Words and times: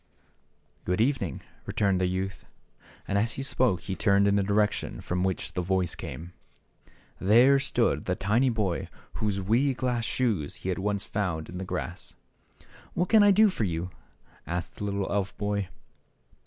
"Good 0.83 0.99
evening!" 0.99 1.41
returned 1.67 2.01
the 2.01 2.07
youth. 2.07 2.47
And 3.07 3.19
as 3.19 3.33
he 3.33 3.43
spoke 3.43 3.81
he 3.81 3.95
turned 3.95 4.27
in 4.27 4.35
the 4.35 4.41
direc 4.41 4.71
tion 4.71 4.99
from 5.01 5.23
which 5.23 5.53
the 5.53 5.61
voice 5.61 5.93
came 5.93 6.33
There 7.19 7.59
stood 7.59 8.05
the 8.05 8.15
tiny 8.15 8.49
boy 8.49 8.87
whose 9.21 9.39
wee 9.39 9.75
glass 9.75 10.03
shoes 10.03 10.55
he 10.65 10.69
had 10.69 10.79
once 10.79 11.03
found 11.03 11.49
in 11.49 11.59
the 11.59 11.65
grass." 11.65 12.15
What 12.95 13.09
can 13.09 13.21
I 13.21 13.29
do 13.29 13.47
for 13.49 13.63
you?" 13.63 13.91
asked 14.47 14.77
the 14.77 14.85
little 14.85 15.05
elf 15.11 15.37
boy. 15.37 15.69